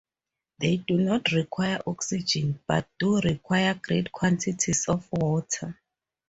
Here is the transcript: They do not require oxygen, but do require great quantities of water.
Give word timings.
They 0.57 0.77
do 0.77 0.97
not 0.97 1.31
require 1.31 1.79
oxygen, 1.85 2.59
but 2.65 2.87
do 2.97 3.19
require 3.19 3.75
great 3.79 4.11
quantities 4.11 4.89
of 4.89 5.07
water. 5.11 5.79